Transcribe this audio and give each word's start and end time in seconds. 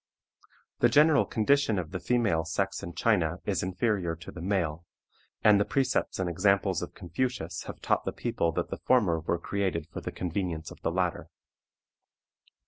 The 0.79 0.89
general 0.89 1.25
condition 1.27 1.77
of 1.77 1.91
the 1.91 1.99
female 1.99 2.43
sex 2.43 2.81
in 2.81 2.95
China 2.95 3.37
is 3.45 3.61
inferior 3.61 4.15
to 4.15 4.31
the 4.31 4.41
male, 4.41 4.83
and 5.43 5.59
the 5.61 5.63
precepts 5.63 6.17
and 6.17 6.27
examples 6.27 6.81
of 6.81 6.95
Confucius 6.95 7.65
have 7.65 7.81
taught 7.83 8.03
the 8.03 8.11
people 8.11 8.51
that 8.53 8.71
the 8.71 8.79
former 8.83 9.19
were 9.19 9.37
created 9.37 9.85
for 9.91 10.01
the 10.01 10.11
convenience 10.11 10.71
of 10.71 10.81
the 10.81 10.91
latter. 10.91 11.29